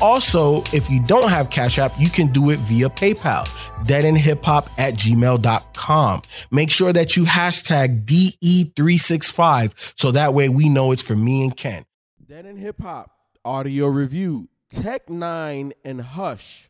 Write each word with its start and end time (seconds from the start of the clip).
Also, 0.00 0.62
if 0.72 0.88
you 0.88 1.02
don't 1.04 1.28
have 1.28 1.50
Cash 1.50 1.78
App, 1.78 1.92
you 1.98 2.08
can 2.08 2.28
do 2.28 2.50
it 2.50 2.58
via 2.60 2.88
PayPal, 2.88 3.46
deadendhiphop 3.84 4.68
at 4.78 4.94
gmail.com. 4.94 6.22
Make 6.52 6.70
sure 6.70 6.92
that 6.92 7.16
you 7.16 7.24
hashtag 7.24 8.04
DE365 8.04 9.94
so 9.98 10.12
that 10.12 10.34
way 10.34 10.48
we 10.48 10.68
know 10.68 10.92
it's 10.92 11.02
for 11.02 11.16
me 11.16 11.42
and 11.42 11.56
Ken. 11.56 11.84
Dead 12.24 12.46
End 12.46 12.58
Hip 12.60 12.80
Hop 12.82 13.10
audio 13.44 13.86
review 13.88 14.48
Tech 14.70 15.06
N9ne 15.06 15.72
and 15.84 16.00
Hush 16.00 16.68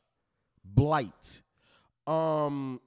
Blight. 0.65 1.43
Um, 2.07 2.81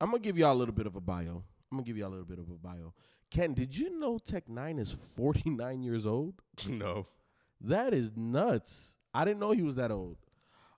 I'm 0.00 0.10
gonna 0.10 0.18
give 0.18 0.36
y'all 0.36 0.52
a 0.52 0.58
little 0.58 0.74
bit 0.74 0.86
of 0.86 0.96
a 0.96 1.00
bio. 1.00 1.44
I'm 1.70 1.78
gonna 1.78 1.84
give 1.84 1.96
y'all 1.96 2.08
a 2.08 2.10
little 2.10 2.24
bit 2.26 2.38
of 2.38 2.50
a 2.50 2.54
bio. 2.58 2.92
Ken, 3.30 3.54
did 3.54 3.76
you 3.76 3.98
know 3.98 4.18
Tech 4.18 4.48
N9ne 4.48 4.80
is 4.80 4.90
49 4.90 5.82
years 5.82 6.04
old? 6.06 6.34
No. 6.68 7.06
That 7.60 7.92
is 7.92 8.12
nuts. 8.16 8.97
I 9.18 9.24
didn't 9.24 9.40
know 9.40 9.50
he 9.50 9.62
was 9.62 9.74
that 9.74 9.90
old. 9.90 10.16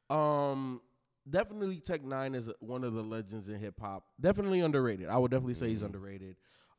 Um, 0.09 0.81
definitely 1.29 1.79
Tech 1.79 2.03
N9ne 2.03 2.35
is 2.35 2.49
one 2.61 2.85
of 2.85 2.95
the 2.95 3.03
legends 3.03 3.51
in 3.51 3.59
hip 3.61 3.79
hop. 3.79 4.03
Definitely 4.19 4.61
underrated. 4.61 5.11
I 5.11 5.19
would 5.19 5.31
definitely 5.31 5.53
say 5.55 5.69
he's 5.69 5.83
underrated. 5.83 6.37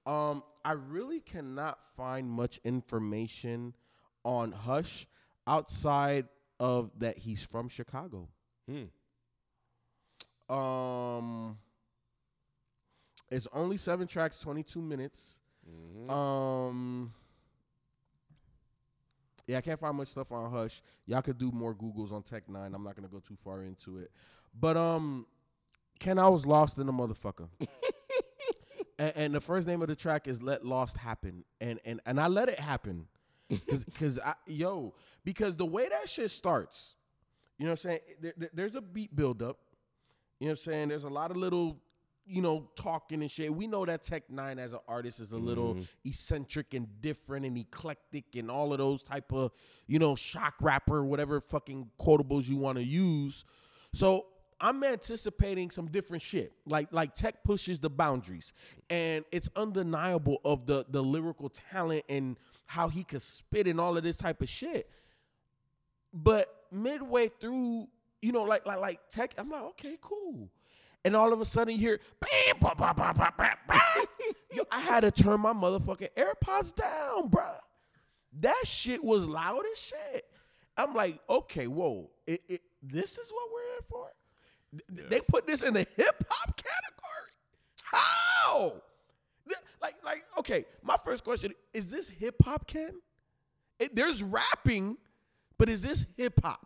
Um, 0.08 0.42
I 0.66 0.72
really 0.72 1.20
cannot 1.20 1.78
find 1.96 2.28
much 2.28 2.60
information 2.64 3.76
on 4.26 4.52
Hush 4.52 5.06
outside 5.46 6.28
of 6.60 6.90
that 6.98 7.20
he's 7.20 7.44
from 7.44 7.70
Chicago. 7.70 8.28
Um, 10.50 11.60
it's 13.30 13.48
only 13.54 13.78
seven 13.78 14.08
tracks, 14.08 14.40
twenty 14.40 14.64
two 14.64 14.82
minutes. 14.82 15.38
Um. 16.10 17.14
Yeah, 19.52 19.58
I 19.58 19.62
can't 19.62 19.80
find 19.82 19.98
much 19.98 20.08
stuff 20.08 20.32
on 20.32 20.50
Hush. 20.50 20.82
Y'all 21.06 21.22
could 21.22 21.38
do 21.38 21.52
more 21.52 21.76
Googles 21.76 22.14
on 22.14 22.24
Tech 22.24 22.48
N9ne. 22.48 22.74
I'm 22.74 22.84
not 22.86 22.96
gonna 22.96 23.10
go 23.10 23.20
too 23.20 23.36
far 23.44 23.64
into 23.64 23.98
it. 23.98 24.10
But 24.58 24.78
um 24.78 25.26
Ken, 26.00 26.18
I 26.18 26.30
was 26.30 26.46
lost 26.46 26.78
in 26.78 26.88
the 26.88 26.94
motherfucker. 26.94 27.50
and, 28.98 29.14
and 29.18 29.36
the 29.36 29.42
first 29.42 29.68
name 29.68 29.82
of 29.82 29.90
the 29.90 29.96
track 29.96 30.28
is 30.28 30.42
Let 30.42 30.66
Lost 30.66 30.96
Happen. 30.98 31.44
And 31.60 31.82
and 31.84 32.00
and 32.06 32.18
I 32.18 32.28
let 32.28 32.48
it 32.48 32.62
happen. 32.62 33.08
Cause 33.70 33.86
cause 34.00 34.20
I 34.26 34.36
yo, 34.48 34.94
because 35.26 35.58
the 35.58 35.66
way 35.66 35.90
that 35.90 36.08
shit 36.08 36.32
starts, 36.32 36.96
you 37.58 37.66
know 37.66 37.72
what 37.72 37.80
I'm 37.82 37.90
saying? 37.92 38.00
There, 38.22 38.34
there- 38.38 38.50
there's 38.54 38.76
a 38.76 38.82
beat 38.82 39.14
buildup. 39.14 39.58
You 40.40 40.48
know 40.48 40.52
what 40.52 40.60
I'm 40.60 40.64
saying? 40.64 40.88
There's 40.88 41.04
a 41.04 41.10
lot 41.10 41.30
of 41.30 41.36
little, 41.38 41.78
you 42.26 42.42
know, 42.42 42.70
talking 42.76 43.22
and 43.22 43.32
shit. 43.32 43.54
We 43.54 43.68
know 43.68 43.86
that 43.86 44.04
Tech 44.04 44.24
N9ne 44.32 44.60
as 44.60 44.74
an 44.74 44.80
artist 44.88 45.20
is 45.20 45.32
a 45.32 45.38
little 45.38 45.76
mm-hmm. 45.76 45.84
eccentric 46.10 46.74
and 46.74 46.88
different 47.02 47.46
and 47.46 47.58
eclectic 47.58 48.26
and 48.36 48.50
all 48.50 48.72
of 48.72 48.80
those 48.80 49.04
type 49.04 49.32
of, 49.34 49.52
you 49.88 50.00
know, 50.00 50.16
shock 50.16 50.56
rapper, 50.62 51.04
whatever 51.04 51.42
fucking 51.42 51.90
quotables 52.00 52.48
you 52.48 52.58
want 52.58 52.78
to 52.78 52.84
use. 52.84 53.44
So 53.94 54.28
I'm 54.62 54.84
anticipating 54.84 55.72
some 55.72 55.88
different 55.88 56.22
shit. 56.22 56.54
Like 56.66 56.90
like 56.92 57.16
Tech 57.16 57.44
pushes 57.44 57.80
the 57.80 57.90
boundaries, 57.90 58.54
and 58.90 59.26
it's 59.32 59.50
undeniable 59.56 60.40
of 60.46 60.68
the 60.68 60.86
the 60.88 61.02
lyrical 61.02 61.50
talent 61.50 62.04
and 62.08 62.38
how 62.68 62.88
he 62.88 63.04
could 63.04 63.24
spit 63.24 63.68
and 63.68 63.82
all 63.82 63.98
of 63.98 64.04
this 64.04 64.18
type 64.18 64.42
of 64.42 64.48
shit. 64.48 64.90
But 66.14 66.54
midway 66.72 67.30
through, 67.40 67.88
you 68.22 68.32
know, 68.32 68.44
like 68.44 68.66
like 68.66 68.80
like 68.80 69.00
tech, 69.10 69.34
I'm 69.38 69.50
like, 69.50 69.64
okay, 69.64 69.98
cool. 70.00 70.50
And 71.04 71.16
all 71.16 71.34
of 71.34 71.42
a 71.42 71.46
sudden 71.46 71.74
you 71.74 71.80
hear 71.80 72.00
bam, 72.20 72.56
bah, 72.62 72.74
bah, 72.76 72.94
bah. 72.94 73.80
Yo, 74.54 74.64
I 74.72 74.80
had 74.80 75.02
to 75.02 75.12
turn 75.12 75.40
my 75.40 75.54
motherfucking 75.54 76.10
AirPods 76.18 76.76
down, 76.76 77.30
bruh. 77.30 77.56
That 78.40 78.62
shit 78.66 79.04
was 79.04 79.26
loud 79.26 79.64
as 79.72 79.80
shit. 79.80 80.26
I'm 80.78 80.94
like, 80.94 81.20
okay, 81.30 81.68
whoa, 81.68 82.10
it, 82.28 82.42
it, 82.48 82.62
this 82.82 83.18
is 83.18 83.32
what 83.32 83.50
we're 83.54 83.76
in 83.78 83.84
for. 83.90 84.08
Th- 84.98 85.10
They 85.10 85.20
put 85.22 85.46
this 85.48 85.62
in 85.64 85.74
the 85.74 85.86
hip 85.98 86.24
hop 86.30 86.56
category. 86.56 87.32
How? 87.84 88.74
Th- 89.48 89.60
Like, 89.82 89.96
like, 90.06 90.24
okay. 90.38 90.66
My 90.82 90.96
first 91.04 91.24
question 91.24 91.54
is: 91.74 91.90
This 91.90 92.08
hip 92.08 92.36
hop, 92.44 92.68
Ken? 92.68 93.02
It, 93.80 93.96
there's 93.96 94.24
rapping, 94.24 94.98
but 95.58 95.68
is 95.68 95.82
this 95.82 96.06
hip 96.16 96.40
hop? 96.44 96.66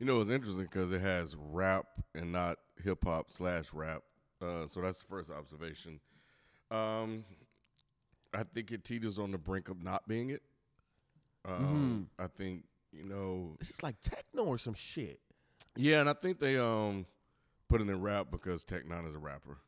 You 0.00 0.06
know, 0.06 0.20
it's 0.20 0.30
interesting 0.30 0.64
because 0.64 0.90
it 0.92 1.00
has 1.00 1.36
rap 1.36 1.86
and 2.14 2.32
not 2.32 2.58
hip 2.82 3.04
hop 3.04 3.30
slash 3.30 3.72
rap. 3.72 4.02
Uh, 4.42 4.66
so 4.66 4.80
that's 4.80 4.98
the 5.00 5.04
first 5.04 5.30
observation. 5.30 6.00
Um, 6.70 7.24
I 8.32 8.44
think 8.54 8.72
it 8.72 8.82
teeters 8.84 9.18
on 9.18 9.30
the 9.30 9.38
brink 9.38 9.68
of 9.68 9.82
not 9.82 10.08
being 10.08 10.30
it. 10.30 10.42
Um, 11.44 12.08
I 12.18 12.26
think 12.26 12.64
you 12.92 13.04
know, 13.04 13.56
This 13.58 13.70
is 13.70 13.82
like 13.82 14.00
techno 14.00 14.44
or 14.44 14.58
some 14.58 14.74
shit. 14.74 15.20
yeah, 15.76 16.00
and 16.00 16.08
I 16.08 16.14
think 16.14 16.38
they 16.40 16.58
um 16.58 17.06
put 17.68 17.80
it 17.80 17.88
in 17.88 18.00
rap 18.00 18.28
because 18.30 18.64
Tech 18.64 18.84
N9ne 18.84 19.08
is 19.08 19.14
a 19.14 19.18
rapper. 19.18 19.58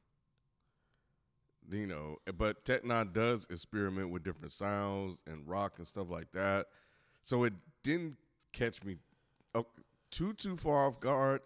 You 1.70 1.86
know, 1.86 2.18
but 2.36 2.64
Tech 2.64 2.82
N9ne 2.82 3.12
does 3.12 3.46
experiment 3.50 4.10
with 4.10 4.24
different 4.24 4.52
sounds 4.52 5.22
and 5.26 5.46
rock 5.46 5.74
and 5.78 5.86
stuff 5.86 6.10
like 6.10 6.32
that. 6.32 6.66
So 7.22 7.44
it 7.44 7.52
didn't 7.82 8.16
catch 8.52 8.82
me 8.82 8.96
uh, 9.54 9.62
too 10.12 10.32
too 10.34 10.56
far 10.56 10.86
off 10.86 11.00
guard. 11.00 11.40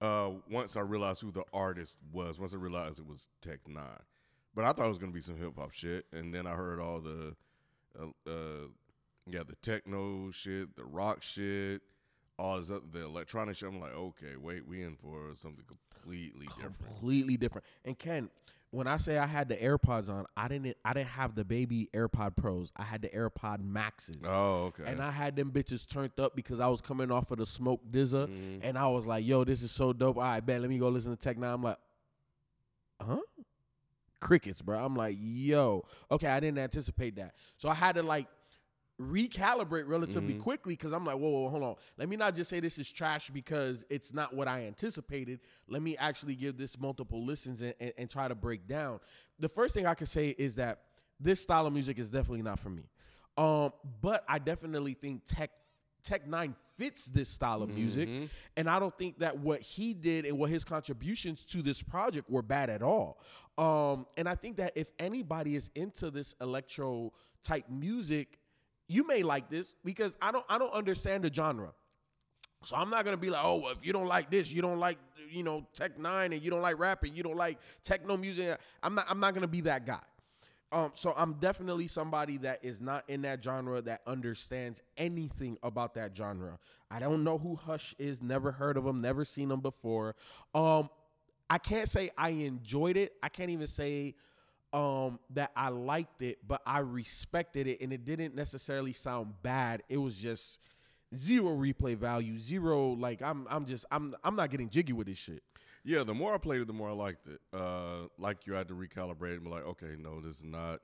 Uh, 0.00 0.30
once 0.50 0.76
I 0.76 0.80
realized 0.80 1.20
who 1.20 1.30
the 1.30 1.44
artist 1.52 1.98
was, 2.10 2.38
once 2.38 2.54
I 2.54 2.56
realized 2.56 2.98
it 2.98 3.06
was 3.06 3.28
Tech 3.42 3.58
N9ne, 3.68 3.98
but 4.54 4.64
I 4.64 4.72
thought 4.72 4.86
it 4.86 4.88
was 4.88 4.96
gonna 4.96 5.12
be 5.12 5.20
some 5.20 5.36
hip 5.36 5.52
hop 5.58 5.72
shit, 5.72 6.06
and 6.12 6.32
then 6.32 6.46
I 6.46 6.52
heard 6.52 6.80
all 6.80 7.00
the, 7.00 7.36
uh, 8.00 8.06
uh, 8.26 8.68
yeah, 9.26 9.42
the 9.46 9.56
techno 9.56 10.30
shit, 10.30 10.74
the 10.74 10.84
rock 10.84 11.22
shit, 11.22 11.82
all 12.38 12.58
this 12.58 12.70
other, 12.70 12.80
the 12.90 13.04
electronic 13.04 13.56
shit. 13.56 13.68
I'm 13.68 13.78
like, 13.78 13.94
okay, 13.94 14.36
wait, 14.40 14.66
we 14.66 14.82
in 14.82 14.96
for 14.96 15.34
something 15.34 15.64
completely 15.66 16.46
different. 16.46 16.78
Completely 16.78 17.36
different. 17.36 17.66
And 17.84 17.98
Ken, 17.98 18.30
when 18.72 18.86
I 18.86 18.98
say 18.98 19.18
I 19.18 19.26
had 19.26 19.48
the 19.48 19.56
AirPods 19.56 20.08
on, 20.08 20.26
I 20.36 20.46
didn't. 20.46 20.76
I 20.84 20.92
didn't 20.92 21.08
have 21.08 21.34
the 21.34 21.44
baby 21.44 21.88
AirPod 21.94 22.36
Pros. 22.36 22.72
I 22.76 22.84
had 22.84 23.02
the 23.02 23.08
AirPod 23.08 23.64
Maxes. 23.64 24.22
Oh, 24.24 24.66
okay. 24.66 24.84
And 24.86 25.00
I 25.02 25.10
had 25.10 25.34
them 25.34 25.50
bitches 25.50 25.88
turned 25.88 26.12
up 26.20 26.36
because 26.36 26.60
I 26.60 26.68
was 26.68 26.80
coming 26.80 27.10
off 27.10 27.30
of 27.32 27.38
the 27.38 27.46
smoke 27.46 27.80
dizza, 27.90 28.28
Mm-hmm. 28.30 28.60
and 28.62 28.78
I 28.78 28.86
was 28.88 29.06
like, 29.06 29.26
"Yo, 29.26 29.42
this 29.44 29.62
is 29.62 29.72
so 29.72 29.92
dope." 29.92 30.16
All 30.18 30.22
right, 30.22 30.44
bet. 30.44 30.60
Let 30.60 30.70
me 30.70 30.78
go 30.78 30.88
listen 30.88 31.10
to 31.10 31.16
Tech 31.16 31.36
N9ne. 31.36 31.52
I'm 31.54 31.62
like, 31.62 31.78
"Huh?" 33.00 33.18
Crickets, 34.20 34.60
bro. 34.62 34.78
I'm 34.84 34.94
like, 34.94 35.16
"Yo, 35.18 35.84
okay." 36.10 36.28
I 36.28 36.38
didn't 36.40 36.58
anticipate 36.58 37.16
that, 37.16 37.34
so 37.56 37.68
I 37.68 37.74
had 37.74 37.94
to 37.96 38.02
like 38.02 38.26
recalibrate 39.00 39.88
relatively 39.88 40.34
Mm-hmm. 40.34 40.42
quickly 40.42 40.74
because 40.74 40.92
I'm 40.92 41.04
like, 41.04 41.16
whoa, 41.16 41.28
whoa, 41.30 41.48
hold 41.48 41.62
on. 41.62 41.74
Let 41.96 42.08
me 42.08 42.16
not 42.16 42.34
just 42.34 42.50
say 42.50 42.60
this 42.60 42.78
is 42.78 42.90
trash 42.90 43.30
because 43.30 43.84
it's 43.88 44.12
not 44.12 44.34
what 44.34 44.46
I 44.48 44.66
anticipated. 44.66 45.40
Let 45.68 45.82
me 45.82 45.96
actually 45.96 46.34
give 46.34 46.58
this 46.58 46.78
multiple 46.78 47.24
listens 47.24 47.62
and, 47.62 47.74
and, 47.80 47.92
and 47.96 48.10
try 48.10 48.28
to 48.28 48.34
break 48.34 48.66
down. 48.66 49.00
The 49.38 49.48
first 49.48 49.72
thing 49.74 49.86
I 49.86 49.94
can 49.94 50.06
say 50.06 50.28
is 50.38 50.56
that 50.56 50.82
this 51.18 51.40
style 51.40 51.66
of 51.66 51.72
music 51.72 51.98
is 51.98 52.10
definitely 52.10 52.42
not 52.42 52.58
for 52.58 52.70
me. 52.70 52.82
Um, 53.36 53.72
but 54.02 54.24
I 54.28 54.38
definitely 54.38 54.94
think 54.94 55.22
Tech 55.26 55.50
Tech 56.02 56.26
N9ne 56.26 56.54
fits 56.78 57.04
this 57.06 57.28
style 57.28 57.62
of 57.62 57.68
music, 57.68 58.08
and 58.56 58.70
I 58.70 58.78
don't 58.80 58.96
think 58.96 59.18
that 59.18 59.38
what 59.38 59.60
he 59.60 59.92
did 59.92 60.24
and 60.24 60.38
what 60.38 60.48
his 60.48 60.64
contributions 60.64 61.44
to 61.46 61.60
this 61.60 61.82
project 61.82 62.30
were 62.30 62.40
bad 62.40 62.70
at 62.70 62.80
all. 62.82 63.20
Um, 63.58 64.06
and 64.16 64.26
I 64.26 64.34
think 64.34 64.56
that 64.56 64.72
if 64.76 64.86
anybody 64.98 65.56
is 65.56 65.70
into 65.74 66.10
this 66.10 66.34
electro 66.40 67.12
type 67.42 67.66
music, 67.68 68.38
you 68.90 69.06
may 69.06 69.22
like 69.22 69.48
this 69.48 69.76
because 69.84 70.16
I 70.20 70.32
don't 70.32 70.44
I 70.48 70.58
don't 70.58 70.72
understand 70.72 71.22
the 71.22 71.32
genre. 71.32 71.70
So 72.64 72.74
I'm 72.76 72.90
not 72.90 73.04
gonna 73.04 73.16
be 73.16 73.30
like, 73.30 73.44
oh, 73.44 73.56
well, 73.56 73.72
if 73.72 73.86
you 73.86 73.92
don't 73.92 74.08
like 74.08 74.30
this, 74.30 74.52
you 74.52 74.60
don't 74.60 74.80
like, 74.80 74.98
you 75.30 75.44
know, 75.44 75.64
Tech 75.72 75.96
N9ne, 75.96 76.34
and 76.34 76.42
you 76.42 76.50
don't 76.50 76.60
like 76.60 76.78
rapping, 76.78 77.14
you 77.14 77.22
don't 77.22 77.36
like 77.36 77.58
techno 77.84 78.16
music. 78.16 78.58
I'm 78.82 78.96
not. 78.96 79.06
I'm 79.08 79.20
not 79.20 79.32
gonna 79.32 79.46
be 79.46 79.60
that 79.62 79.86
guy. 79.86 80.00
Um, 80.72 80.90
so 80.94 81.14
I'm 81.16 81.34
definitely 81.34 81.86
somebody 81.86 82.36
that 82.38 82.64
is 82.64 82.80
not 82.80 83.04
in 83.08 83.22
that 83.22 83.42
genre 83.42 83.80
that 83.82 84.02
understands 84.06 84.82
anything 84.96 85.56
about 85.62 85.94
that 85.94 86.16
genre. 86.16 86.58
I 86.90 86.98
don't 86.98 87.24
know 87.24 87.38
who 87.38 87.56
Hush 87.56 87.94
is. 87.98 88.20
Never 88.20 88.52
heard 88.52 88.76
of 88.76 88.86
him. 88.86 89.00
Never 89.00 89.24
seen 89.24 89.50
him 89.50 89.60
before. 89.60 90.14
Um, 90.54 90.90
I 91.48 91.58
can't 91.58 91.88
say 91.88 92.10
I 92.16 92.30
enjoyed 92.30 92.96
it. 92.96 93.14
I 93.22 93.28
can't 93.28 93.50
even 93.50 93.66
say 93.66 94.14
um 94.72 95.18
that 95.30 95.50
I 95.56 95.68
liked 95.68 96.22
it, 96.22 96.38
but 96.46 96.62
I 96.66 96.80
respected 96.80 97.66
it, 97.66 97.80
and 97.80 97.92
it 97.92 98.04
didn't 98.04 98.34
necessarily 98.34 98.92
sound 98.92 99.34
bad. 99.42 99.82
It 99.88 99.96
was 99.96 100.16
just 100.16 100.60
zero 101.14 101.56
replay 101.56 101.96
value, 101.96 102.38
zero 102.38 102.90
like 102.90 103.22
I'm 103.22 103.46
I'm 103.50 103.64
just 103.64 103.84
I'm 103.90 104.14
I'm 104.24 104.36
not 104.36 104.50
getting 104.50 104.68
jiggy 104.68 104.92
with 104.92 105.06
this 105.06 105.18
shit. 105.18 105.42
Yeah, 105.82 106.04
the 106.04 106.14
more 106.14 106.34
I 106.34 106.38
played 106.38 106.60
it, 106.60 106.66
the 106.66 106.72
more 106.72 106.90
I 106.90 106.92
liked 106.92 107.26
it. 107.26 107.40
Uh, 107.52 108.08
like 108.18 108.46
you 108.46 108.52
had 108.52 108.68
to 108.68 108.74
recalibrate 108.74 109.34
and 109.34 109.44
be 109.44 109.50
like, 109.50 109.64
okay, 109.64 109.94
no, 109.98 110.20
this 110.20 110.36
is 110.36 110.44
not, 110.44 110.80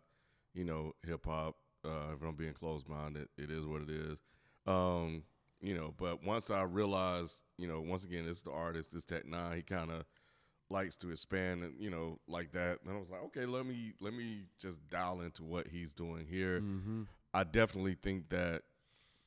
you 0.54 0.64
know, 0.64 0.94
hip 1.06 1.26
hop. 1.26 1.56
Uh, 1.84 2.14
if 2.14 2.22
I'm 2.22 2.34
being 2.34 2.54
closed 2.54 2.88
minded, 2.88 3.28
it 3.36 3.50
is 3.50 3.66
what 3.66 3.82
it 3.82 3.90
is. 3.90 4.18
Um, 4.66 5.22
you 5.60 5.74
know, 5.74 5.94
but 5.96 6.24
once 6.24 6.50
I 6.50 6.62
realized, 6.62 7.42
you 7.58 7.68
know, 7.68 7.80
once 7.80 8.04
again, 8.04 8.26
it's 8.26 8.40
the 8.40 8.50
artist, 8.50 8.94
it's 8.94 9.04
Tech 9.04 9.26
N9ne. 9.26 9.56
He 9.56 9.62
kind 9.62 9.90
of 9.90 10.04
likes 10.68 10.96
to 10.96 11.10
expand 11.10 11.62
and 11.62 11.74
you 11.80 11.90
know 11.90 12.18
like 12.28 12.52
that. 12.52 12.78
And 12.84 12.94
I 12.94 12.98
was 12.98 13.08
like, 13.10 13.22
okay, 13.26 13.46
let 13.46 13.66
me 13.66 13.92
let 14.00 14.12
me 14.14 14.44
just 14.58 14.78
dial 14.90 15.20
into 15.20 15.44
what 15.44 15.66
he's 15.68 15.92
doing 15.92 16.26
here. 16.28 16.60
Mm-hmm. 16.60 17.02
I 17.34 17.44
definitely 17.44 17.94
think 17.94 18.30
that 18.30 18.62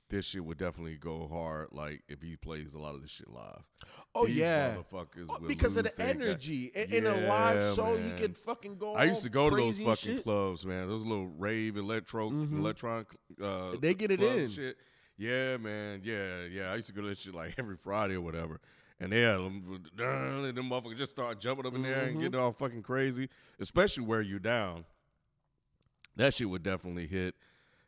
this 0.10 0.26
shit 0.26 0.44
would 0.44 0.58
definitely 0.58 0.96
go 0.96 1.28
hard. 1.32 1.68
Like 1.72 2.02
if 2.10 2.22
he 2.22 2.36
plays 2.36 2.74
a 2.74 2.80
lot 2.80 2.96
of 2.96 3.02
this 3.02 3.12
shit 3.12 3.30
live. 3.30 3.62
Oh 4.16 4.26
These 4.26 4.38
yeah, 4.38 4.78
Oh, 4.92 5.06
because 5.48 5.78
of 5.78 5.84
the 5.84 6.02
energy 6.02 6.72
in, 6.74 6.92
in 6.94 7.06
a 7.06 7.16
live 7.28 7.76
show. 7.76 7.96
Man. 7.96 8.18
could 8.18 8.36
fucking 8.36 8.78
go. 8.78 8.96
I 8.96 9.04
used 9.04 9.22
to 9.24 9.30
go 9.30 9.50
to 9.50 9.56
those 9.56 9.80
fucking 9.80 10.16
shit. 10.16 10.24
clubs, 10.24 10.66
man. 10.66 10.88
Those 10.88 11.04
little 11.04 11.28
rave 11.28 11.78
electro 11.78 12.30
Mhm. 12.32 12.58
electronic 12.60 13.08
uh 13.42 13.76
They 13.80 13.94
get 13.94 14.10
it 14.12 14.22
in. 14.22 14.50
Shit. 14.50 14.78
Yeah, 15.18 15.58
man. 15.58 16.02
Yeah, 16.04 16.46
yeah. 16.46 16.72
I 16.72 16.76
used 16.76 16.88
to 16.88 16.94
go 16.94 17.02
to 17.04 17.10
that 17.10 17.18
shit 17.18 17.36
like 17.36 17.54
every 17.60 17.78
Friday 17.78 18.16
or 18.16 18.22
whatever. 18.22 18.60
And 19.02 19.14
yeah, 19.14 19.34
them, 19.34 19.82
them 19.96 20.70
motherfuckers 20.70 20.98
just 20.98 21.12
start 21.12 21.40
jumping 21.40 21.66
up 21.66 21.74
in 21.74 21.84
there 21.84 22.08
and 22.08 22.18
Mhm. 22.18 22.22
getting 22.22 22.40
all 22.40 22.52
fucking 22.52 22.84
crazy, 22.84 23.30
especially 23.60 24.04
where 24.04 24.22
you 24.22 24.40
down. 24.40 24.86
That 26.18 26.34
shit 26.34 26.50
would 26.50 26.64
definitely 26.64 27.08
hit. 27.08 27.36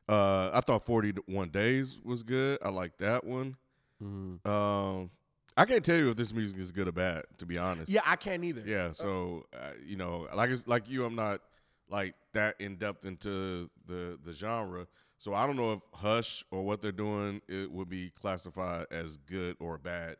Uh, 0.07 0.51
I 0.53 0.61
thought 0.61 0.83
41 0.85 1.49
Days 1.49 1.97
was 2.03 2.23
good. 2.23 2.59
I 2.63 2.69
like 2.69 2.97
that 2.99 3.23
one. 3.25 3.57
Mhm. 4.01 4.45
Um, 4.47 5.11
I 5.57 5.65
can't 5.65 5.83
tell 5.83 5.97
you 5.97 6.09
if 6.09 6.15
this 6.15 6.33
music 6.33 6.57
is 6.57 6.71
good 6.71 6.87
or 6.87 6.91
bad, 6.93 7.25
to 7.37 7.45
be 7.45 7.57
honest. 7.57 7.91
Yeah, 7.91 8.01
I 8.05 8.15
can't 8.15 8.43
either. 8.43 8.63
Yeah, 8.65 8.93
so 8.93 9.45
uh, 9.53 9.71
you 9.85 9.97
know, 9.97 10.27
like 10.33 10.49
like 10.65 10.89
you, 10.89 11.03
I'm 11.03 11.15
not 11.15 11.41
like 11.89 12.15
that 12.31 12.59
in 12.61 12.77
depth 12.77 13.03
into 13.05 13.69
the 13.85 14.17
the 14.23 14.31
genre. 14.31 14.87
So 15.17 15.33
I 15.33 15.45
don't 15.45 15.57
know 15.57 15.73
if 15.73 15.81
Hush 15.93 16.43
or 16.51 16.63
what 16.63 16.81
they're 16.81 16.91
doing 16.93 17.41
it 17.47 17.69
would 17.69 17.89
be 17.89 18.11
classified 18.11 18.87
as 18.91 19.17
good 19.17 19.57
or 19.59 19.77
bad. 19.77 20.15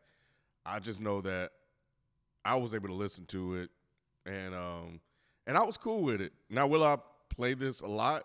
I 0.64 0.78
just 0.78 1.00
know 1.00 1.20
that 1.22 1.52
I 2.44 2.56
was 2.56 2.74
able 2.74 2.88
to 2.88 2.94
listen 2.94 3.26
to 3.26 3.56
it, 3.56 3.70
and 4.26 4.54
um, 4.54 5.00
and 5.46 5.56
I 5.56 5.62
was 5.64 5.76
cool 5.76 6.02
with 6.02 6.20
it. 6.20 6.32
Now, 6.50 6.66
will 6.66 6.84
I 6.84 6.96
play 7.34 7.54
this 7.54 7.80
a 7.80 7.86
lot? 7.86 8.22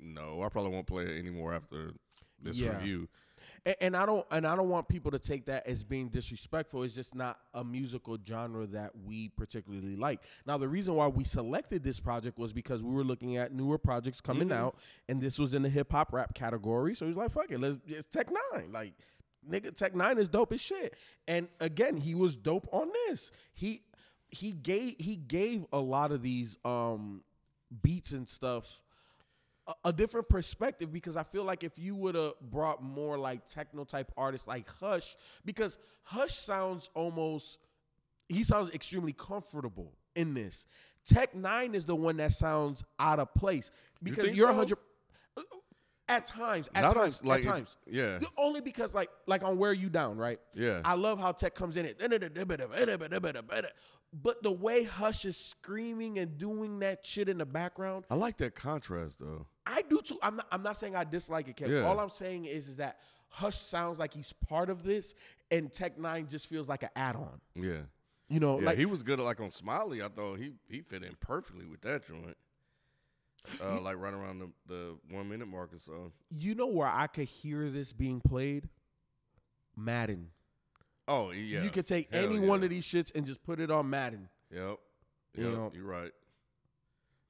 No, 0.00 0.42
I 0.42 0.48
probably 0.48 0.72
won't 0.72 0.86
play 0.86 1.04
it 1.04 1.18
anymore 1.18 1.54
after 1.54 1.92
this 2.40 2.56
Yeah. 2.58 2.76
review. 2.76 3.08
And, 3.66 3.76
and 3.80 3.96
I 3.96 4.06
don't 4.06 4.24
and 4.30 4.46
I 4.46 4.54
don't 4.56 4.68
want 4.68 4.88
people 4.88 5.10
to 5.10 5.18
take 5.18 5.46
that 5.46 5.66
as 5.66 5.82
being 5.84 6.08
disrespectful. 6.08 6.82
It's 6.84 6.94
just 6.94 7.14
not 7.14 7.38
a 7.54 7.62
musical 7.64 8.16
genre 8.26 8.66
that 8.68 8.92
we 9.04 9.28
particularly 9.30 9.96
like. 9.96 10.20
Now, 10.46 10.58
the 10.58 10.68
reason 10.68 10.94
why 10.94 11.08
we 11.08 11.24
selected 11.24 11.82
this 11.82 11.98
project 12.00 12.38
was 12.38 12.52
because 12.52 12.82
we 12.82 12.92
were 12.94 13.04
looking 13.04 13.36
at 13.36 13.52
newer 13.52 13.78
projects 13.78 14.20
coming 14.20 14.48
Mhm. 14.48 14.56
out, 14.56 14.76
and 15.08 15.20
this 15.20 15.38
was 15.38 15.54
in 15.54 15.62
the 15.62 15.68
hip 15.68 15.90
hop 15.92 16.12
rap 16.12 16.34
category. 16.34 16.94
So 16.94 17.06
he's 17.06 17.16
like, 17.16 17.30
"Fuck 17.32 17.50
it, 17.50 17.58
let's 17.60 17.78
it's 17.86 18.08
Tech 18.10 18.28
N9ne. 18.28 18.72
Like, 18.72 18.94
nigga, 19.48 19.76
Tech 19.76 19.94
N9ne 19.94 20.18
is 20.18 20.28
dope 20.28 20.52
as 20.52 20.60
shit." 20.60 20.94
And 21.26 21.48
again, 21.60 21.96
he 21.96 22.14
was 22.14 22.36
dope 22.36 22.68
on 22.72 22.90
this. 23.06 23.30
He 23.52 23.82
he 24.28 24.52
gave 24.52 24.96
he 24.98 25.16
gave 25.16 25.64
a 25.72 25.78
lot 25.78 26.12
of 26.12 26.22
these 26.22 26.58
um 26.64 27.22
beats 27.82 28.12
and 28.12 28.28
stuff 28.28 28.82
a, 29.66 29.74
a 29.86 29.92
different 29.92 30.28
perspective 30.28 30.92
because 30.92 31.16
I 31.16 31.22
feel 31.22 31.44
like 31.44 31.64
if 31.64 31.78
you 31.78 31.94
would 31.96 32.14
have 32.14 32.32
brought 32.40 32.82
more 32.82 33.18
like 33.18 33.46
techno 33.46 33.84
type 33.84 34.10
artists 34.16 34.46
like 34.46 34.68
Hush, 34.80 35.16
because 35.44 35.78
Hush 36.02 36.34
sounds 36.34 36.90
almost 36.94 37.58
he 38.28 38.44
sounds 38.44 38.72
extremely 38.74 39.12
comfortable 39.12 39.92
in 40.16 40.34
this. 40.34 40.66
Tech 41.04 41.34
N9ne 41.34 41.74
is 41.74 41.84
the 41.84 41.96
one 41.96 42.16
that 42.18 42.32
sounds 42.32 42.84
out 42.98 43.18
of 43.18 43.34
place 43.34 43.70
because 44.02 44.24
think 44.24 44.36
you're 44.36 44.48
a 44.48 44.52
so? 44.52 44.56
hundred. 44.56 44.78
At 46.12 46.26
times, 46.26 46.68
at 46.74 46.82
Not 46.82 46.94
times, 46.94 47.20
as, 47.20 47.24
like 47.24 47.46
at 47.46 47.52
times. 47.54 47.76
yeah, 47.86 48.18
Only 48.36 48.60
because 48.60 48.94
like 48.94 49.08
like 49.26 49.42
on 49.42 49.56
Wear 49.58 49.72
You 49.72 49.88
Down, 49.88 50.16
right? 50.18 50.38
yeah. 50.54 50.80
I 50.84 50.94
love 50.94 51.18
how 51.18 51.32
Tech 51.32 51.54
comes 51.54 51.76
in 51.76 51.86
it. 51.86 51.98
But 54.14 54.42
the 54.42 54.52
way 54.52 54.82
Hush 54.84 55.24
is 55.24 55.38
screaming 55.38 56.18
and 56.18 56.36
doing 56.36 56.80
that 56.80 57.04
shit 57.06 57.30
in 57.30 57.38
the 57.38 57.46
background, 57.46 58.04
I 58.10 58.14
like 58.14 58.36
that 58.38 58.54
contrast 58.54 59.18
though. 59.18 59.46
I 59.66 59.82
do 59.82 60.00
too. 60.02 60.18
I'm 60.22 60.36
not, 60.36 60.46
I'm 60.52 60.62
not 60.62 60.76
saying 60.76 60.94
I 60.96 61.04
dislike 61.04 61.48
it, 61.48 61.56
Kev. 61.56 61.68
Yeah. 61.68 61.86
All 61.86 61.98
I'm 61.98 62.10
saying 62.10 62.44
is, 62.44 62.68
is 62.68 62.76
that 62.76 62.98
Hush 63.28 63.56
sounds 63.56 63.98
like 63.98 64.12
he's 64.12 64.34
part 64.34 64.68
of 64.68 64.82
this, 64.82 65.14
and 65.50 65.72
Tech 65.72 65.96
N9ne 65.96 66.28
just 66.28 66.46
feels 66.48 66.68
like 66.68 66.82
an 66.82 66.90
add-on. 66.94 67.40
Yeah. 67.54 67.78
You 68.28 68.40
know, 68.40 68.58
Yeah, 68.60 68.66
like 68.66 68.76
he 68.78 68.84
was 68.84 69.02
good 69.02 69.18
like 69.18 69.40
on 69.40 69.50
Smiley. 69.50 70.02
I 70.02 70.08
thought 70.08 70.38
he 70.38 70.52
he 70.68 70.82
fit 70.82 71.02
in 71.04 71.14
perfectly 71.20 71.64
with 71.66 71.80
that 71.82 72.06
joint. 72.06 72.36
Uh, 73.62 73.80
like 73.80 73.96
right 73.98 74.14
around 74.14 74.38
the, 74.38 74.48
the 74.68 74.96
one 75.10 75.28
minute 75.28 75.48
mark 75.48 75.72
or 75.74 75.78
so. 75.78 76.12
you 76.30 76.54
know 76.54 76.66
where 76.66 76.88
I 76.88 77.06
could 77.08 77.26
hear 77.28 77.70
this 77.70 77.92
being 77.92 78.20
played? 78.20 78.68
Madden. 79.76 80.28
Oh 81.08 81.30
yeah, 81.32 81.62
You 81.62 81.70
could 81.70 81.86
take 81.86 82.12
Hell 82.12 82.24
any 82.24 82.36
yeah. 82.36 82.46
one 82.46 82.62
of 82.62 82.70
these 82.70 82.84
shits 82.84 83.12
and 83.14 83.26
just 83.26 83.42
put 83.42 83.58
it 83.58 83.70
on 83.70 83.90
Madden. 83.90 84.28
Yep, 84.54 84.78
You 85.36 85.50
know. 85.50 85.72
You're 85.74 85.84
right. 85.84 86.12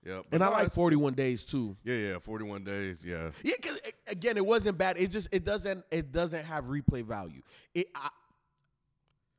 Yep. 0.05 0.17
And 0.33 0.41
But 0.41 0.43
I 0.43 0.49
like 0.49 0.73
41 0.73 1.15
days 1.15 1.45
too. 1.45 1.77
Yeah, 1.85 1.95
yeah. 1.95 2.19
Forty 2.19 2.45
one 2.45 2.65
days. 2.65 3.05
Yeah. 3.05 3.31
Yeah, 3.45 3.55
cause 3.63 3.79
again, 4.09 4.37
it 4.37 4.45
wasn't 4.45 4.77
bad. 4.77 4.99
It 4.99 5.09
just 5.13 5.29
it 5.31 5.45
doesn't 5.45 5.85
it 5.93 6.11
doesn't 6.11 6.45
have 6.45 6.67
replay 6.67 7.05
value. 7.05 7.41
It 7.75 7.87
I, 7.95 8.11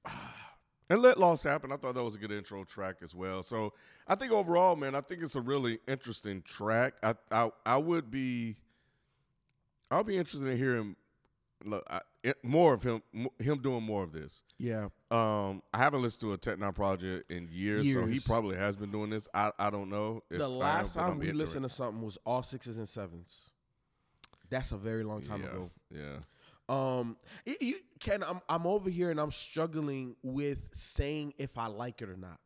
And 0.94 1.02
let 1.02 1.20
loss 1.20 1.42
happen. 1.42 1.72
I 1.72 1.78
thought 1.78 1.96
that 1.96 2.04
was 2.04 2.14
a 2.14 2.20
good 2.20 2.32
intro 2.32 2.64
track 2.64 2.98
as 3.02 3.16
well. 3.16 3.42
So 3.42 3.74
I 4.08 4.14
think 4.14 4.32
overall, 4.32 4.76
man, 4.76 4.94
I 4.94 5.02
think 5.02 5.24
it's 5.24 5.36
a 5.36 5.42
really 5.42 5.80
interesting 5.88 6.44
track. 6.44 6.94
I 7.02 7.16
I, 7.32 7.50
I 7.66 7.78
would 7.78 8.12
be, 8.12 8.58
I'll 9.90 10.04
be 10.04 10.18
interested 10.18 10.48
in 10.48 10.56
hearing 10.56 10.96
look, 11.66 11.84
I, 11.90 12.02
it, 12.22 12.38
more 12.44 12.76
of 12.76 12.84
him, 12.84 13.02
him 13.40 13.60
doing 13.64 13.82
more 13.82 14.04
of 14.04 14.12
this. 14.12 14.44
yeah. 14.60 14.90
Um, 15.10 15.64
I 15.74 15.80
haven't 15.80 16.04
listened 16.04 16.22
to 16.22 16.34
a 16.34 16.38
Tech 16.38 16.60
N9ne 16.60 16.76
project 16.76 17.32
in 17.32 17.50
years, 17.52 17.92
so 17.92 18.06
he 18.06 18.20
probably 18.20 18.56
has 18.58 18.76
been 18.76 18.92
doing 18.92 19.10
this. 19.10 19.28
I, 19.34 19.50
I 19.58 19.72
don't 19.72 19.90
know. 19.90 20.22
if 20.30 20.38
The 20.38 20.48
last 20.48 20.96
I'm 20.96 21.10
time 21.10 21.20
we 21.20 21.32
listened 21.32 21.64
to 21.64 21.70
something 21.70 22.04
was 22.04 22.20
all 22.24 22.44
sixes 22.44 22.78
and 22.78 22.88
sevens. 22.88 23.50
That's 24.52 24.72
a 24.72 24.78
very 24.78 25.04
long 25.04 25.24
time 25.24 25.42
yeah, 25.42 25.48
ago. 25.48 25.72
Yeah. 25.90 26.18
Um, 26.70 27.18
y- 27.46 27.58
you, 27.60 27.76
Ken, 28.00 28.24
I'm 28.24 28.40
I'm 28.48 28.66
over 28.66 28.90
here 28.90 29.12
and 29.12 29.20
I'm 29.20 29.32
struggling 29.32 30.16
with 30.24 30.70
saying 30.74 31.34
if 31.38 31.58
I 31.58 31.68
like 31.68 32.02
it 32.02 32.10
or 32.10 32.18
not. 32.18 32.40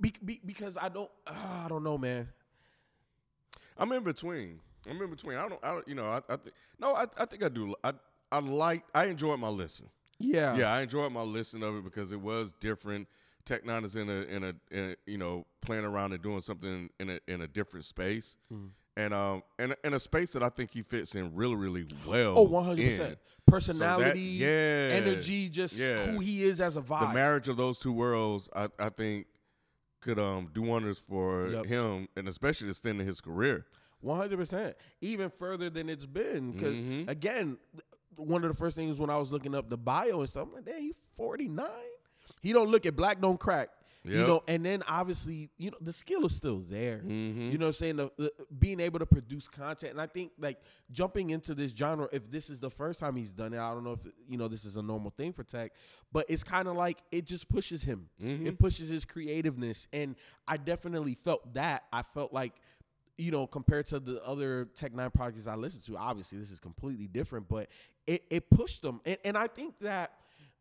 Be, 0.00 0.12
be, 0.24 0.40
because 0.44 0.76
I 0.76 0.88
don't, 0.88 1.10
ah, 1.26 1.64
I 1.64 1.68
don't 1.68 1.84
know, 1.84 1.96
man. 1.98 2.28
I'm 3.78 3.92
in 3.92 4.02
between. 4.02 4.60
I'm 4.88 5.00
in 5.00 5.10
between. 5.10 5.36
I 5.38 5.48
don't. 5.48 5.64
I 5.64 5.72
don't. 5.72 5.86
You 5.88 5.94
know. 5.94 6.04
I, 6.06 6.18
I 6.28 6.36
think. 6.36 6.54
No. 6.78 6.94
I, 6.94 7.06
I 7.18 7.24
think 7.24 7.44
I 7.44 7.48
do. 7.48 7.74
I. 7.84 7.92
I 8.30 8.38
like. 8.40 8.84
I 8.94 9.06
enjoyed 9.06 9.38
my 9.40 9.48
listen. 9.48 9.88
Yeah, 10.18 10.54
Yeah, 10.56 10.72
I 10.72 10.82
enjoyed 10.82 11.12
my 11.12 11.22
listen 11.22 11.62
of 11.64 11.74
it 11.76 11.84
because 11.84 12.12
it 12.12 12.20
was 12.20 12.52
different. 12.60 13.08
Tech 13.44 13.64
N9ne 13.64 13.84
is 13.84 13.96
in 13.96 14.08
a 14.08 14.12
in 14.22 14.44
a, 14.44 14.54
in 14.70 14.90
a 14.90 14.96
you 15.10 15.18
know 15.18 15.46
playing 15.60 15.84
around 15.84 16.12
and 16.12 16.22
doing 16.22 16.40
something 16.40 16.88
in 17.00 17.10
a 17.10 17.18
in 17.26 17.40
a 17.40 17.48
different 17.48 17.84
space, 17.84 18.36
Mm. 18.52 18.70
And 18.96 19.14
um 19.14 19.42
and 19.58 19.74
in 19.84 19.94
a 19.94 19.98
space 19.98 20.32
that 20.32 20.42
I 20.42 20.48
think 20.48 20.70
he 20.70 20.82
fits 20.82 21.14
in 21.14 21.34
really 21.34 21.54
really 21.56 21.86
well. 22.06 22.34
Oh, 22.38 22.42
100 22.42 22.78
in. 22.80 22.88
percent. 22.90 22.98
So 22.98 23.04
that- 23.14 23.18
Personality, 23.46 24.20
yeah, 24.20 24.90
energy, 24.92 25.48
just 25.48 25.78
yeah. 25.78 26.06
who 26.06 26.20
he 26.20 26.44
is 26.44 26.60
as 26.60 26.76
a 26.76 26.80
vibe. 26.82 27.08
The 27.08 27.14
marriage 27.14 27.48
of 27.48 27.56
those 27.56 27.78
two 27.78 27.92
worlds, 27.92 28.48
I 28.54 28.68
I 28.78 28.88
think, 28.90 29.26
could 30.00 30.18
um 30.18 30.48
do 30.52 30.62
wonders 30.62 30.98
for 30.98 31.48
Yep. 31.48 31.66
him, 31.66 32.08
and 32.16 32.28
especially 32.28 32.68
extending 32.68 33.06
his 33.06 33.20
career. 33.20 33.66
One 34.00 34.16
hundred 34.18 34.38
percent, 34.38 34.76
even 35.00 35.28
further 35.30 35.70
than 35.70 35.88
it's 35.88 36.06
been. 36.06 36.52
Because 36.52 36.74
Mhm. 36.74 37.08
again, 37.10 37.58
one 38.16 38.42
of 38.44 38.50
the 38.50 38.56
first 38.56 38.76
things 38.76 38.98
when 39.00 39.10
I 39.10 39.16
was 39.18 39.32
looking 39.32 39.54
up 39.54 39.68
the 39.70 39.76
bio 39.76 40.20
and 40.20 40.28
stuff, 40.28 40.48
I'm 40.48 40.54
like, 40.54 40.64
damn, 40.64 40.80
he 40.80 40.92
forty 41.16 41.48
nine. 41.48 41.68
He 42.40 42.52
don't 42.52 42.70
look 42.70 42.86
at 42.86 42.94
black, 42.96 43.20
don't 43.20 43.38
crack. 43.38 43.68
You 44.04 44.26
know, 44.26 44.42
and 44.48 44.64
then 44.66 44.82
obviously, 44.88 45.48
you 45.58 45.70
know, 45.70 45.76
the 45.80 45.92
skill 45.92 46.26
is 46.26 46.34
still 46.34 46.58
there. 46.58 46.98
Mhm. 47.06 47.52
You 47.52 47.58
know 47.58 47.66
what 47.66 47.68
I'm 47.68 47.72
saying? 47.74 47.96
The, 47.96 48.10
the, 48.18 48.32
being 48.58 48.80
able 48.80 48.98
to 48.98 49.06
produce 49.06 49.46
content. 49.46 49.92
And 49.92 50.00
I 50.00 50.06
think 50.08 50.32
like 50.40 50.58
jumping 50.90 51.30
into 51.30 51.54
this 51.54 51.70
genre, 51.72 52.08
if 52.12 52.28
this 52.28 52.50
is 52.50 52.58
the 52.58 52.70
first 52.70 52.98
time 52.98 53.14
he's 53.14 53.30
done 53.32 53.52
it, 53.52 53.60
I 53.60 53.72
don't 53.72 53.84
know 53.84 53.92
if 53.92 54.00
you 54.28 54.38
know 54.38 54.48
this 54.48 54.64
is 54.64 54.76
a 54.76 54.82
normal 54.82 55.12
thing 55.16 55.32
for 55.32 55.44
tech, 55.44 55.72
but 56.12 56.26
it's 56.28 56.42
kind 56.42 56.66
of 56.66 56.76
like 56.76 56.98
it 57.12 57.26
just 57.26 57.48
pushes 57.48 57.84
him. 57.84 58.08
Mhm. 58.20 58.46
It 58.46 58.58
pushes 58.58 58.88
his 58.88 59.04
creativeness. 59.04 59.86
And 59.92 60.16
I 60.48 60.56
definitely 60.56 61.14
felt 61.14 61.54
that. 61.54 61.84
I 61.92 62.02
felt 62.02 62.32
like 62.32 62.54
you 63.18 63.30
know, 63.30 63.46
compared 63.46 63.86
to 63.86 64.00
the 64.00 64.20
other 64.24 64.64
Tech 64.74 64.92
N9ne 64.92 65.12
projects 65.14 65.46
I 65.46 65.54
listened 65.54 65.84
to, 65.84 65.96
obviously 65.96 66.38
this 66.38 66.50
is 66.50 66.58
completely 66.58 67.06
different, 67.06 67.46
but 67.46 67.68
it, 68.06 68.24
it 68.30 68.50
pushed 68.50 68.82
them. 68.82 69.00
And, 69.04 69.18
and 69.24 69.36
I 69.36 69.46
think 69.46 69.78
that 69.80 70.12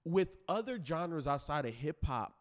with 0.04 0.28
other 0.48 0.80
genres 0.84 1.28
outside 1.28 1.66
of 1.66 1.74
hip 1.74 2.04
hop, 2.06 2.36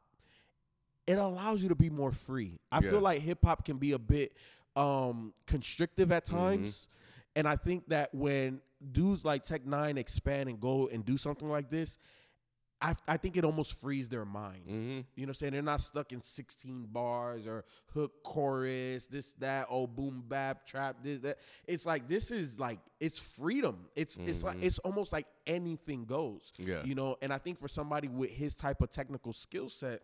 it 1.10 1.18
allows 1.18 1.62
you 1.62 1.68
to 1.68 1.74
be 1.74 1.90
more 1.90 2.12
free. 2.12 2.58
I 2.70 2.80
Yeah. 2.80 2.90
feel 2.90 3.00
like 3.00 3.20
hip 3.20 3.44
hop 3.44 3.64
can 3.64 3.78
be 3.78 3.92
a 3.92 3.98
bit 3.98 4.32
um 4.76 5.34
constrictive 5.46 6.12
at 6.12 6.24
Mm-hmm. 6.26 6.36
times. 6.36 6.88
And 7.36 7.46
I 7.46 7.56
think 7.56 7.88
that 7.88 8.14
when 8.14 8.60
dudes 8.92 9.24
like 9.24 9.42
Tech 9.44 9.64
N9ne 9.64 9.98
expand 9.98 10.48
and 10.48 10.60
go 10.60 10.88
and 10.88 11.04
do 11.04 11.16
something 11.16 11.48
like 11.48 11.70
this, 11.70 11.98
I 12.82 12.94
I 13.06 13.16
think 13.18 13.36
it 13.36 13.44
almost 13.44 13.74
frees 13.80 14.08
their 14.08 14.24
mind. 14.24 14.62
Mm-hmm. 14.66 14.90
You 14.90 14.96
know 14.96 15.02
what 15.16 15.28
I'm 15.28 15.34
saying? 15.34 15.52
They're 15.52 15.62
not 15.62 15.80
stuck 15.80 16.12
in 16.12 16.22
16 16.22 16.86
bars 16.90 17.46
or 17.46 17.64
hook 17.92 18.22
chorus, 18.22 19.06
this, 19.06 19.32
that, 19.34 19.66
oh 19.70 19.86
boom 19.86 20.24
bap, 20.26 20.66
trap, 20.66 20.96
this, 21.02 21.18
that. 21.20 21.38
It's 21.66 21.84
like 21.84 22.08
this 22.08 22.30
is 22.30 22.58
like 22.58 22.78
it's 23.00 23.18
freedom. 23.18 23.86
It's 23.96 24.16
it's 24.16 24.42
like 24.42 24.58
Mhm. 24.58 24.62
it's 24.64 24.78
almost 24.80 25.12
like 25.12 25.26
anything 25.46 26.04
goes. 26.06 26.52
Yeah. 26.58 26.82
You 26.84 26.94
know, 26.94 27.16
and 27.22 27.32
I 27.32 27.38
think 27.38 27.58
for 27.58 27.68
somebody 27.68 28.08
with 28.08 28.30
his 28.30 28.54
type 28.54 28.80
of 28.82 28.90
technical 28.90 29.32
skill 29.32 29.68
set, 29.68 30.00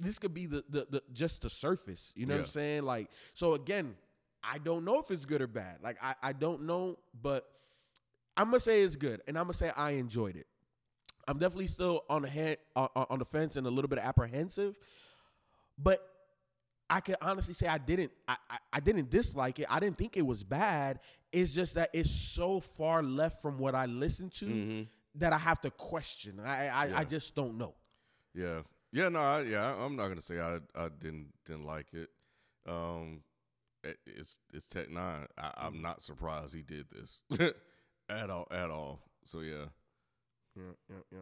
this 0.00 0.18
could 0.18 0.34
be 0.34 0.46
the, 0.46 0.64
the 0.68 0.86
the 0.90 1.02
just 1.12 1.42
the 1.42 1.50
surface. 1.50 2.12
You 2.16 2.26
know 2.26 2.34
what 2.34 2.40
I'm 2.40 2.46
saying? 2.46 2.82
Like, 2.82 3.10
so 3.32 3.54
again, 3.54 3.94
I 4.42 4.58
don't 4.58 4.84
know 4.84 4.98
if 4.98 5.10
it's 5.10 5.24
good 5.24 5.40
or 5.42 5.46
bad. 5.46 5.78
Like 5.82 5.96
I, 6.02 6.14
I 6.22 6.32
don't 6.32 6.62
know, 6.62 6.98
but 7.22 7.46
I'm 8.36 8.46
gonna 8.46 8.60
say 8.60 8.82
it's 8.82 8.96
good, 8.96 9.22
and 9.28 9.38
I'm 9.38 9.44
gonna 9.44 9.54
say 9.54 9.70
I 9.76 9.92
enjoyed 9.92 10.36
it. 10.36 10.46
I'm 11.26 11.38
definitely 11.38 11.68
still 11.68 12.04
on 12.10 12.22
the 12.22 12.28
hand 12.28 12.56
on, 12.76 12.88
on 12.94 13.18
the 13.18 13.24
fence 13.24 13.56
and 13.56 13.66
a 13.66 13.70
little 13.70 13.88
bit 13.88 13.98
apprehensive, 13.98 14.76
but 15.78 16.00
I 16.90 17.00
can 17.00 17.16
honestly 17.22 17.54
say 17.54 17.66
I 17.66 17.78
didn't 17.78 18.12
I, 18.28 18.36
I 18.50 18.58
I 18.74 18.80
didn't 18.80 19.08
dislike 19.10 19.58
it. 19.58 19.66
I 19.70 19.80
didn't 19.80 19.96
think 19.96 20.16
it 20.16 20.26
was 20.26 20.42
bad. 20.42 20.98
It's 21.32 21.52
just 21.54 21.74
that 21.76 21.90
it's 21.94 22.10
so 22.10 22.60
far 22.60 23.02
left 23.02 23.40
from 23.40 23.58
what 23.58 23.74
I 23.74 23.86
listened 23.86 24.32
to 24.34 24.44
Mm-hmm. 24.46 24.82
that 25.16 25.32
I 25.32 25.38
have 25.38 25.60
to 25.62 25.70
question. 25.70 26.40
I 26.44 26.68
I, 26.68 26.84
Yeah. 26.86 26.98
I 26.98 27.04
just 27.04 27.34
don't 27.34 27.56
know. 27.56 27.74
Yeah, 28.34 28.60
yeah, 28.94 29.08
no, 29.10 29.18
I, 29.18 29.42
yeah. 29.42 29.74
I'm 29.74 29.96
not 29.96 30.08
gonna 30.08 30.20
say 30.20 30.38
I 30.40 30.58
I 30.74 30.88
didn't 30.98 31.32
didn't 31.44 31.66
like 31.66 31.92
it. 31.92 32.08
Um, 32.66 33.22
it, 33.82 33.98
it's 34.06 34.38
it's 34.52 34.66
Tech 34.68 34.88
N9ne. 34.88 35.26
I, 35.36 35.50
I'm 35.56 35.82
not 35.82 36.00
surprised 36.02 36.54
he 36.54 36.62
did 36.62 36.86
this 36.90 37.22
at 38.08 38.30
all 38.30 38.46
at 38.50 38.70
all. 38.70 39.00
So 39.24 39.40
yeah, 39.40 39.66
Yeah, 40.56 40.72
yeah, 40.88 40.96
yeah. 41.12 41.18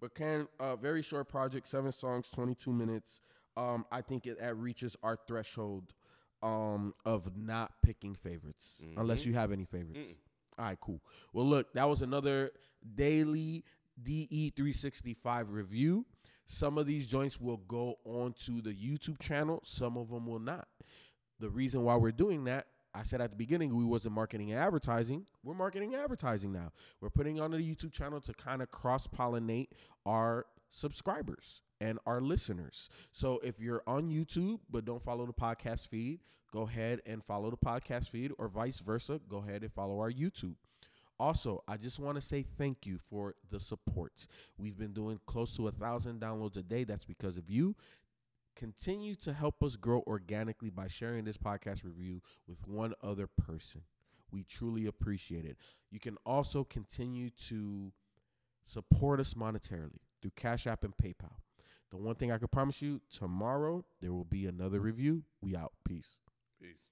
But 0.00 0.14
can 0.14 0.48
uh 0.60 0.76
very 0.76 1.02
short 1.02 1.28
project, 1.28 1.66
seven 1.66 1.92
songs, 1.92 2.30
twenty 2.30 2.54
two 2.54 2.72
minutes. 2.72 3.20
Um, 3.56 3.86
I 3.92 4.00
think 4.02 4.26
it, 4.26 4.36
it 4.40 4.56
reaches 4.56 4.96
our 5.02 5.16
threshold 5.28 5.94
um 6.42 6.92
of 7.06 7.36
not 7.36 7.72
picking 7.82 8.14
favorites 8.16 8.84
unless 8.96 9.22
Mhm. 9.22 9.26
you 9.26 9.34
have 9.34 9.52
any 9.52 9.64
favorites. 9.64 10.18
All 10.58 10.64
right, 10.66 10.78
cool. 10.80 11.00
Well, 11.32 11.46
look, 11.46 11.72
that 11.74 11.88
was 11.88 12.02
another 12.02 12.50
daily 12.96 13.64
DE 14.02 14.50
three 14.56 14.72
sixty 14.72 15.14
five 15.14 15.50
review. 15.50 16.04
Some 16.46 16.78
of 16.78 16.86
these 16.86 17.06
joints 17.06 17.40
will 17.40 17.56
go 17.56 17.96
onto 18.04 18.60
the 18.60 18.74
YouTube 18.74 19.18
channel. 19.20 19.62
Some 19.64 19.96
of 19.96 20.10
them 20.10 20.26
will 20.26 20.38
not. 20.38 20.68
The 21.40 21.50
reason 21.50 21.82
why 21.82 21.96
we're 21.96 22.12
doing 22.12 22.44
that, 22.44 22.66
I 22.94 23.02
said 23.02 23.20
at 23.20 23.30
the 23.30 23.36
beginning, 23.36 23.74
we 23.74 23.84
wasn't 23.84 24.14
marketing 24.14 24.52
and 24.52 24.60
advertising. 24.60 25.26
We're 25.42 25.54
marketing 25.54 25.94
advertising 25.94 26.52
now. 26.52 26.70
We're 27.00 27.10
putting 27.10 27.40
on 27.40 27.50
the 27.50 27.58
YouTube 27.58 27.92
channel 27.92 28.20
to 28.20 28.32
kind 28.34 28.62
of 28.62 28.70
cross 28.70 29.06
pollinate 29.06 29.68
our 30.06 30.46
subscribers 30.70 31.62
and 31.80 31.98
our 32.06 32.20
listeners. 32.20 32.88
So 33.12 33.40
if 33.42 33.58
you're 33.58 33.82
on 33.86 34.10
YouTube 34.10 34.60
but 34.70 34.84
don't 34.84 35.02
follow 35.02 35.26
the 35.26 35.32
podcast 35.32 35.88
feed, 35.88 36.20
go 36.52 36.62
ahead 36.62 37.00
and 37.04 37.24
follow 37.24 37.50
the 37.50 37.56
podcast 37.56 38.10
feed, 38.10 38.32
or 38.38 38.48
vice 38.48 38.78
versa. 38.78 39.20
Go 39.28 39.38
ahead 39.38 39.62
and 39.62 39.72
follow 39.72 39.98
our 39.98 40.10
YouTube. 40.10 40.54
Also, 41.18 41.62
I 41.68 41.76
just 41.76 42.00
want 42.00 42.16
to 42.16 42.20
say 42.20 42.44
thank 42.58 42.86
you 42.86 42.98
for 42.98 43.34
the 43.50 43.60
support. 43.60 44.26
We've 44.58 44.76
been 44.76 44.92
doing 44.92 45.20
close 45.26 45.56
to 45.56 45.68
a 45.68 45.72
thousand 45.72 46.20
downloads 46.20 46.56
a 46.56 46.62
day. 46.62 46.84
That's 46.84 47.04
because 47.04 47.36
of 47.36 47.48
you. 47.48 47.76
Continue 48.56 49.14
to 49.16 49.32
help 49.32 49.62
us 49.62 49.76
grow 49.76 50.02
organically 50.06 50.70
by 50.70 50.88
sharing 50.88 51.24
this 51.24 51.36
podcast 51.36 51.84
review 51.84 52.20
with 52.48 52.66
one 52.66 52.94
other 53.02 53.26
person. 53.26 53.82
We 54.30 54.44
truly 54.44 54.86
appreciate 54.86 55.44
it. 55.44 55.56
You 55.90 56.00
can 56.00 56.16
also 56.26 56.64
continue 56.64 57.30
to 57.48 57.92
support 58.64 59.20
us 59.20 59.34
monetarily 59.34 60.00
through 60.20 60.32
Cash 60.36 60.66
App 60.66 60.84
and 60.84 60.94
PayPal. 60.96 61.36
The 61.90 61.96
one 61.96 62.16
thing 62.16 62.32
I 62.32 62.38
can 62.38 62.48
promise 62.48 62.82
you 62.82 63.00
tomorrow, 63.12 63.84
there 64.00 64.12
will 64.12 64.24
be 64.24 64.46
another 64.46 64.80
review. 64.80 65.22
We 65.40 65.54
out. 65.54 65.72
Peace. 65.84 66.18
Peace. 66.60 66.84